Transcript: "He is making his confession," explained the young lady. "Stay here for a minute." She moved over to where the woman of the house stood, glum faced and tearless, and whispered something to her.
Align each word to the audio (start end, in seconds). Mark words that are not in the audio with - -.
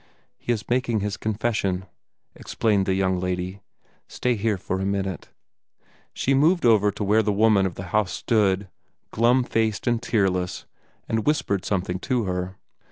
"He 0.39 0.51
is 0.51 0.67
making 0.67 1.01
his 1.01 1.15
confession," 1.15 1.85
explained 2.33 2.87
the 2.87 2.95
young 2.95 3.19
lady. 3.19 3.61
"Stay 4.07 4.33
here 4.33 4.57
for 4.57 4.79
a 4.79 4.83
minute." 4.83 5.29
She 6.11 6.33
moved 6.33 6.65
over 6.65 6.89
to 6.91 7.03
where 7.03 7.21
the 7.21 7.31
woman 7.31 7.67
of 7.67 7.75
the 7.75 7.83
house 7.93 8.13
stood, 8.13 8.67
glum 9.11 9.43
faced 9.43 9.85
and 9.85 10.01
tearless, 10.01 10.65
and 11.07 11.27
whispered 11.27 11.65
something 11.65 11.99
to 11.99 12.23
her. 12.23 12.55